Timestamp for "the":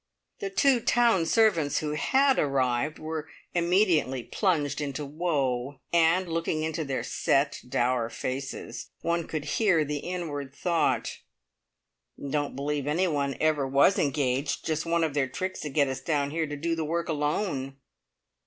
0.39-0.49, 9.85-9.97, 16.75-16.83